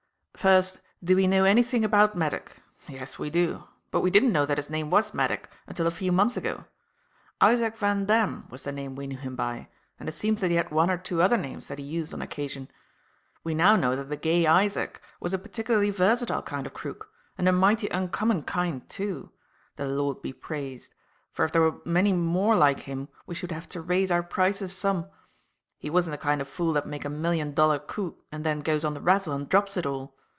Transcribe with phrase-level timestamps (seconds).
[0.35, 2.63] "First, do we know anything about Maddock?
[2.87, 3.65] Yes, we do.
[3.91, 6.65] But we didn't know that his name was Maddock until a few months ago.
[7.39, 9.67] Isaac Vandamme was the name we knew him by,
[9.99, 12.23] and it seems that he had one or two other names that he used on
[12.23, 12.71] occasion.
[13.43, 17.47] We now know that the gay Isaac was a particularly versatile kind of crook, and
[17.47, 19.29] a mighty uncommon kind, too,
[19.75, 20.95] the Lord be praised;
[21.31, 24.75] for, if there were many more like him we should have to raise our prices
[24.75, 25.05] some.
[25.77, 28.83] He wasn't the kind of fool that make a million dollar coup and then goes
[28.83, 30.15] on the razzle and drops it all.